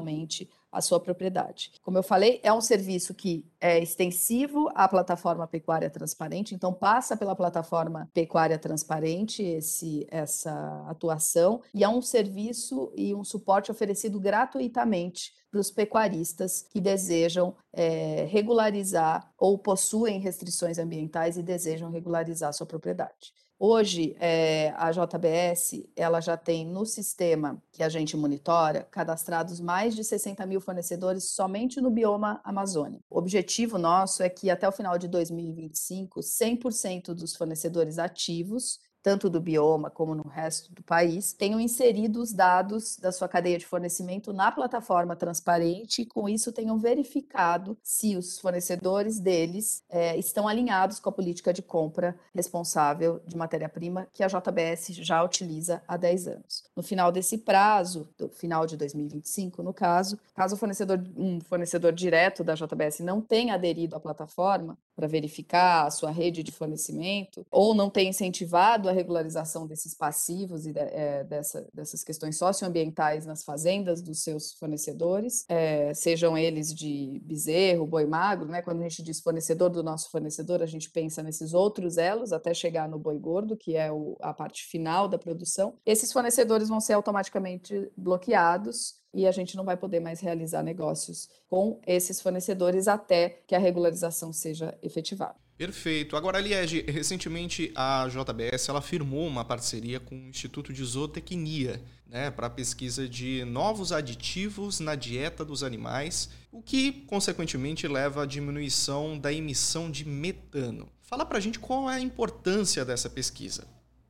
a 0.72 0.82
sua 0.82 1.00
propriedade. 1.00 1.72
Como 1.82 1.98
eu 1.98 2.04
falei, 2.04 2.40
é 2.44 2.52
um 2.52 2.62
serviço 2.62 3.14
que 3.14 3.46
é 3.60 3.80
extensivo 3.82 4.70
à 4.76 4.88
plataforma 4.88 5.48
Pecuária 5.48 5.90
Transparente, 5.90 6.54
então 6.54 6.74
passa 6.74 7.16
pela 7.16 7.36
plataforma 7.36 8.10
Pecuária 8.14 8.60
Transparente 8.60 9.42
esse, 9.42 10.06
essa 10.12 10.86
atuação, 10.88 11.62
e 11.74 11.84
é 11.84 11.90
um 11.90 12.02
serviço 12.02 12.92
e 12.96 13.16
um 13.16 13.24
suporte 13.24 13.72
oferecido 13.72 14.20
gratuitamente 14.20 15.34
para 15.50 15.60
os 15.60 15.72
pecuaristas 15.72 16.66
que 16.70 16.82
desejam 16.82 17.56
é, 17.74 18.26
regularizar 18.26 19.32
ou 19.38 19.58
possuem 19.58 20.20
restrições 20.20 20.78
ambientais 20.78 21.38
e 21.38 21.44
desejam 21.44 21.90
regularizar 21.90 22.54
sua 22.54 22.68
propriedade. 22.68 23.34
Hoje, 23.60 24.16
é, 24.20 24.72
a 24.78 24.92
JBS 24.92 25.84
ela 25.96 26.22
já 26.22 26.38
tem 26.38 26.64
no 26.64 26.86
sistema 26.86 27.60
que 27.72 27.82
a 27.82 27.90
gente 27.90 28.16
monitora 28.16 28.84
cadastrados 28.92 29.60
mais 29.60 29.96
de 29.96 30.04
60 30.04 30.46
mil 30.46 30.62
fornecedores 30.62 31.32
somente 31.32 31.82
no 31.82 31.90
bioma 31.90 32.40
Amazônia. 32.44 33.00
O 33.10 33.18
objetivo 33.18 33.80
nosso 33.80 34.22
é 34.22 34.30
que 34.30 34.52
até 34.52 34.70
o 34.70 34.72
final 34.72 35.00
de 35.00 35.08
2025, 35.08 36.20
100% 36.20 37.16
dos 37.16 37.36
fornecedores 37.36 37.98
ativos 37.98 38.80
tanto 39.02 39.30
do 39.30 39.40
bioma 39.40 39.90
como 39.90 40.16
no 40.16 40.28
resto 40.28 40.74
do 40.74 40.84
país, 40.84 41.34
tenham 41.34 41.60
inserido 41.60 42.22
os 42.22 42.34
dados 42.34 42.98
da 42.98 43.12
sua 43.12 43.28
cadeia 43.28 43.58
de 43.58 43.66
fornecimento 43.66 44.34
na 44.34 44.52
plataforma 44.52 45.16
transparente 45.16 46.02
e, 46.02 46.06
com 46.06 46.28
isso, 46.28 46.52
tenham 46.52 46.78
verificado 46.78 47.78
se 47.82 48.16
os 48.16 48.40
fornecedores 48.40 49.20
deles 49.20 49.84
é, 49.90 50.18
estão 50.18 50.48
alinhados 50.48 51.00
com 51.00 51.10
a 51.10 51.12
política 51.12 51.54
de 51.54 51.62
compra 51.62 52.18
responsável 52.34 53.22
de 53.26 53.38
matéria-prima 53.38 54.08
que 54.14 54.24
a 54.24 54.28
JBS 54.28 54.88
já 54.96 55.24
utiliza 55.24 55.82
há 55.88 55.98
10 55.98 56.28
anos. 56.28 56.64
No 56.76 56.84
final 56.84 57.12
desse 57.12 57.38
prazo, 57.38 58.10
do 58.18 58.30
final 58.30 58.66
de 58.66 58.78
2025, 58.78 59.64
no 59.64 59.74
caso, 59.74 60.20
caso 60.36 60.56
o 60.56 60.58
fornecedor, 60.58 61.02
um 61.16 61.40
fornecedor 61.42 61.92
direto 61.92 62.44
da 62.44 62.56
JBS 62.56 63.00
não 63.00 63.22
tenha 63.22 63.54
aderido 63.54 63.96
à 63.96 64.00
plataforma 64.00 64.78
para 64.98 65.08
verificar 65.08 65.86
a 65.86 65.92
sua 65.92 66.10
rede 66.10 66.42
de 66.42 66.52
fornecimento 66.52 67.46
ou 67.52 67.76
não 67.76 67.88
tenha 67.88 68.10
incentivado 68.10 68.90
a 68.90 68.92
regularização 68.92 69.68
desses 69.68 69.94
passivos 69.94 70.66
e 70.66 70.74
de, 70.74 70.80
é, 70.80 71.24
dessa, 71.24 71.68
dessas 71.72 72.04
questões 72.04 72.36
socioambientais 72.36 73.24
nas 73.24 73.44
fazendas 73.44 74.02
dos 74.02 74.24
seus 74.24 74.54
fornecedores, 74.54 75.46
é, 75.48 75.94
sejam 75.94 76.36
eles 76.36 76.74
de 76.74 77.22
bezerro, 77.24 77.86
boi 77.86 78.08
magro, 78.08 78.48
né? 78.48 78.64
Quando 78.64 78.80
a 78.80 78.90
gente 78.90 79.04
diz 79.04 79.22
fornecedor 79.22 79.70
do 79.70 79.84
nosso 79.84 80.10
fornecedor, 80.10 80.64
a 80.64 80.66
gente 80.66 80.90
pensa 80.90 81.22
nesses 81.22 81.54
outros 81.54 81.98
elos 82.00 82.34
até 82.34 82.52
chegar 82.52 82.90
no 82.90 82.98
boi 82.98 83.20
gordo, 83.20 83.56
que 83.56 83.76
é 83.76 83.92
o, 83.92 84.18
a 84.20 84.34
parte 84.34 84.66
final 84.66 85.08
da 85.08 85.20
produção. 85.20 85.76
Esses 85.86 86.12
fornecedores 86.12 86.70
vão 86.70 86.80
ser 86.80 86.94
automaticamente 86.94 87.92
bloqueados 87.96 88.96
e 89.18 89.26
a 89.26 89.32
gente 89.32 89.58
não 89.58 89.66
vai 89.66 89.76
poder 89.76 90.00
mais 90.00 90.20
realizar 90.20 90.62
negócios 90.62 91.28
com 91.50 91.82
esses 91.88 92.22
fornecedores 92.22 92.88
até 92.88 93.42
que 93.48 93.56
a 93.56 93.60
regularização 93.60 94.32
seja 94.32 94.78
efetivada. 94.84 95.34
Perfeito. 95.58 96.16
Agora, 96.16 96.40
Liege, 96.40 96.86
recentemente 96.88 97.72
a 97.74 98.08
JBS 98.08 98.70
ela 98.70 98.80
firmou 98.80 99.26
uma 99.26 99.44
parceria 99.44 100.00
com 100.00 100.14
o 100.14 100.30
Instituto 100.30 100.72
de 100.72 100.86
Zootecnia 100.86 101.82
né, 102.06 102.30
para 102.30 102.46
a 102.46 102.50
pesquisa 102.50 103.10
de 103.10 103.44
novos 103.44 103.92
aditivos 103.92 104.80
na 104.80 104.94
dieta 104.94 105.44
dos 105.44 105.64
animais, 105.64 106.30
o 106.52 106.62
que, 106.62 106.92
consequentemente, 107.08 107.88
leva 107.88 108.22
à 108.22 108.26
diminuição 108.28 109.18
da 109.18 109.34
emissão 109.34 109.90
de 109.90 110.08
metano. 110.08 110.88
Fala 111.02 111.26
para 111.26 111.40
a 111.40 111.42
gente 111.42 111.58
qual 111.58 111.90
é 111.90 111.96
a 111.96 112.00
importância 112.00 112.86
dessa 112.86 113.10
pesquisa. 113.10 113.66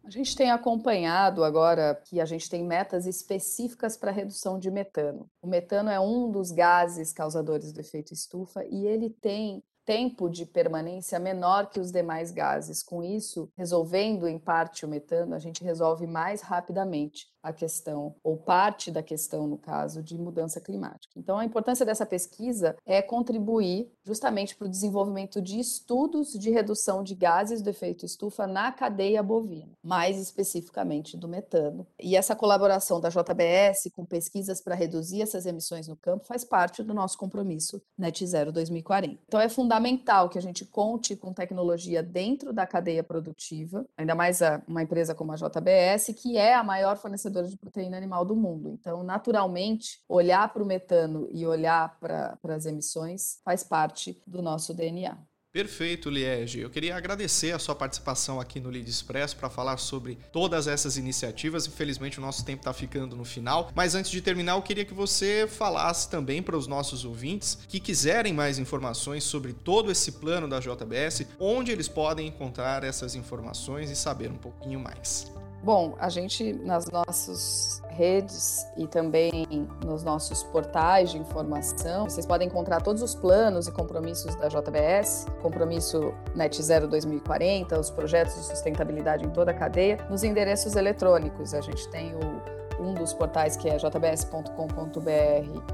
A 0.07 0.09
gente 0.09 0.37
tem 0.37 0.49
acompanhado 0.49 1.43
agora 1.43 1.93
que 2.05 2.21
a 2.21 2.25
gente 2.25 2.49
tem 2.49 2.63
metas 2.63 3.05
específicas 3.05 3.97
para 3.97 4.09
redução 4.09 4.57
de 4.57 4.71
metano. 4.71 5.29
O 5.41 5.47
metano 5.47 5.89
é 5.89 5.99
um 5.99 6.31
dos 6.31 6.49
gases 6.49 7.11
causadores 7.11 7.73
do 7.73 7.81
efeito 7.81 8.13
estufa 8.13 8.63
e 8.63 8.87
ele 8.87 9.09
tem 9.09 9.61
tempo 9.83 10.29
de 10.29 10.45
permanência 10.45 11.19
menor 11.19 11.69
que 11.69 11.81
os 11.81 11.91
demais 11.91 12.31
gases. 12.31 12.81
Com 12.81 13.03
isso, 13.03 13.51
resolvendo 13.57 14.29
em 14.29 14.39
parte 14.39 14.85
o 14.85 14.87
metano, 14.87 15.35
a 15.35 15.39
gente 15.39 15.61
resolve 15.61 16.07
mais 16.07 16.39
rapidamente 16.39 17.27
a 17.48 17.54
questão, 17.54 18.13
ou 18.22 18.36
parte 18.36 18.92
da 18.92 19.01
questão, 19.01 19.48
no 19.48 19.58
caso, 19.58 20.04
de 20.04 20.18
mudança 20.18 20.60
climática. 20.60 21.13
Então, 21.16 21.38
a 21.38 21.46
importância 21.46 21.86
dessa 21.86 22.06
pesquisa 22.06 22.75
é 22.86 23.01
contribuir 23.01 23.89
justamente 24.06 24.56
para 24.56 24.68
o 24.68 24.70
desenvolvimento 24.70 25.42
de 25.42 25.60
estudos 25.60 26.34
de 26.34 26.50
redução 26.50 27.04
de 27.04 27.16
gases 27.16 27.62
do 27.62 27.70
efeito 27.70 28.06
estufa 28.06 28.46
na 28.46 28.72
cadeia 28.72 29.24
bovina, 29.24 29.72
mais 29.82 30.20
especificamente 30.20 31.16
do 31.16 31.27
metano. 31.27 31.88
E 32.00 32.16
essa 32.16 32.36
colaboração 32.36 33.00
da 33.00 33.10
JBS 33.10 33.89
com 33.94 34.06
pesquisas 34.06 34.62
para 34.62 34.75
reduzir 34.75 35.22
essas 35.22 35.46
emissões 35.46 35.88
no 35.88 35.96
campo 35.96 36.25
faz 36.25 36.44
parte 36.44 36.84
do 36.84 36.94
nosso 36.94 37.18
compromisso 37.18 37.82
Net 37.98 38.25
Zero 38.25 38.51
2040. 38.51 39.20
Então, 39.25 39.39
é 39.39 39.48
fundamental 39.48 40.27
que 40.27 40.38
a 40.38 40.42
gente 40.42 40.66
conte 40.66 41.16
com 41.16 41.34
tecnologia 41.34 42.04
dentro 42.04 42.51
da 42.51 42.68
cadeia 42.68 43.04
produtiva, 43.04 43.86
ainda 43.98 44.16
mais 44.16 44.40
uma 44.68 44.83
empresa 44.83 45.16
como 45.16 45.31
a 45.31 45.36
JBS, 45.36 46.14
que 46.16 46.38
é 46.38 46.53
a 46.53 46.64
maior 46.64 46.98
fornecedora 46.98 47.36
de 47.43 47.57
proteína 47.57 47.97
animal 47.97 48.25
do 48.25 48.35
mundo. 48.35 48.69
Então, 48.69 49.03
naturalmente, 49.03 50.01
olhar 50.07 50.51
para 50.51 50.63
o 50.63 50.65
metano 50.65 51.27
e 51.31 51.45
olhar 51.45 52.00
para 52.00 52.37
as 52.43 52.65
emissões 52.65 53.39
faz 53.43 53.63
parte 53.63 54.21
do 54.25 54.41
nosso 54.41 54.73
DNA. 54.73 55.17
Perfeito, 55.57 56.09
Liege. 56.09 56.59
Eu 56.59 56.69
queria 56.69 56.95
agradecer 56.95 57.51
a 57.51 57.57
sua 57.57 57.73
participação 57.73 58.39
aqui 58.39 58.59
no 58.59 58.69
Lead 58.69 58.87
Express 58.87 59.33
para 59.33 59.50
falar 59.50 59.77
sobre 59.77 60.19
todas 60.31 60.67
essas 60.67 60.97
iniciativas. 60.97 61.65
Infelizmente, 61.65 62.19
o 62.19 62.21
nosso 62.21 62.45
tempo 62.45 62.59
está 62.59 62.71
ficando 62.71 63.15
no 63.15 63.25
final. 63.25 63.71
Mas 63.73 63.95
antes 63.95 64.11
de 64.11 64.21
terminar, 64.21 64.53
eu 64.53 64.61
queria 64.61 64.85
que 64.85 64.93
você 64.93 65.47
falasse 65.50 66.11
também 66.11 66.43
para 66.43 66.55
os 66.55 66.67
nossos 66.67 67.05
ouvintes 67.05 67.57
que 67.67 67.79
quiserem 67.79 68.33
mais 68.33 68.59
informações 68.59 69.23
sobre 69.23 69.51
todo 69.51 69.91
esse 69.91 70.11
plano 70.11 70.47
da 70.47 70.59
JBS, 70.59 71.25
onde 71.39 71.71
eles 71.71 71.87
podem 71.87 72.27
encontrar 72.27 72.83
essas 72.83 73.15
informações 73.15 73.89
e 73.89 73.95
saber 73.95 74.29
um 74.29 74.37
pouquinho 74.37 74.79
mais. 74.79 75.36
Bom, 75.63 75.96
a 76.00 76.07
gente 76.07 76.53
nas 76.53 76.85
nossas 76.89 77.81
redes 77.89 78.65
e 78.77 78.87
também 78.87 79.48
nos 79.83 80.03
nossos 80.03 80.43
portais 80.43 81.11
de 81.11 81.17
informação, 81.17 82.05
vocês 82.05 82.25
podem 82.25 82.48
encontrar 82.48 82.81
todos 82.81 83.01
os 83.01 83.15
planos 83.15 83.67
e 83.67 83.72
compromissos 83.72 84.35
da 84.35 84.48
JBS, 84.48 85.25
compromisso 85.41 86.13
Net 86.35 86.61
Zero 86.61 86.87
2040, 86.87 87.79
os 87.79 87.89
projetos 87.89 88.35
de 88.35 88.43
sustentabilidade 88.43 89.25
em 89.25 89.29
toda 89.29 89.51
a 89.51 89.53
cadeia, 89.53 89.98
nos 90.09 90.24
endereços 90.24 90.75
eletrônicos. 90.75 91.53
A 91.53 91.61
gente 91.61 91.87
tem 91.89 92.13
o 92.15 92.56
um 92.87 92.93
dos 92.93 93.13
portais 93.13 93.57
que 93.57 93.67
é 93.69 93.77
jbs.com.br 93.77 94.51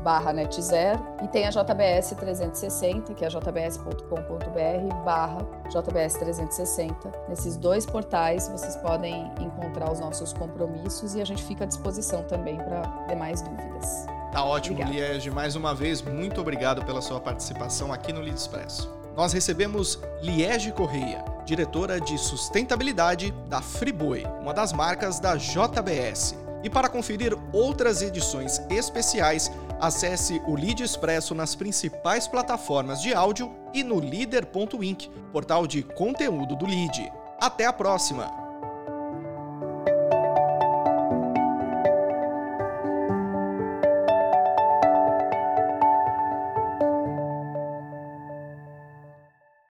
barra 0.01 0.33
netzero 0.33 1.05
e 1.23 1.27
tem 1.27 1.45
a 1.45 1.49
JBS 1.49 2.15
360, 2.17 3.13
que 3.13 3.23
é 3.23 3.29
jbs.com.br 3.29 4.95
barra 5.05 5.45
JBS 5.69 6.15
360. 6.15 7.11
Nesses 7.29 7.55
dois 7.57 7.85
portais 7.85 8.47
vocês 8.49 8.75
podem 8.77 9.31
encontrar 9.39 9.91
os 9.91 9.99
nossos 9.99 10.33
compromissos 10.33 11.15
e 11.15 11.21
a 11.21 11.25
gente 11.25 11.43
fica 11.43 11.63
à 11.63 11.67
disposição 11.67 12.23
também 12.23 12.57
para 12.57 12.81
demais 13.07 13.41
dúvidas. 13.41 14.05
Tá 14.31 14.43
ótimo, 14.43 14.81
Liege. 14.83 15.29
Mais 15.29 15.55
uma 15.55 15.75
vez, 15.75 16.01
muito 16.01 16.41
obrigado 16.41 16.83
pela 16.83 17.01
sua 17.01 17.19
participação 17.19 17.93
aqui 17.93 18.11
no 18.11 18.19
Lead 18.19 18.35
Expresso. 18.35 18.91
Nós 19.15 19.31
recebemos 19.31 19.99
Liege 20.23 20.71
Correia, 20.71 21.23
diretora 21.45 22.01
de 22.01 22.17
sustentabilidade 22.17 23.31
da 23.47 23.61
Friboi, 23.61 24.25
uma 24.41 24.53
das 24.53 24.73
marcas 24.73 25.19
da 25.19 25.35
JBS. 25.35 26.42
E 26.63 26.69
para 26.69 26.89
conferir 26.89 27.37
outras 27.51 28.01
edições 28.01 28.61
especiais, 28.69 29.51
acesse 29.79 30.41
o 30.47 30.55
Lead 30.55 30.81
Expresso 30.81 31.35
nas 31.35 31.55
principais 31.55 32.27
plataformas 32.27 33.01
de 33.01 33.13
áudio 33.13 33.53
e 33.73 33.83
no 33.83 33.99
leader.inc, 33.99 35.09
portal 35.31 35.67
de 35.67 35.83
conteúdo 35.83 36.55
do 36.55 36.65
Lead. 36.65 37.11
Até 37.39 37.65
a 37.65 37.73
próxima! 37.73 38.42